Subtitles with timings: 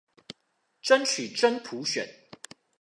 [0.83, 2.09] 爭取真普選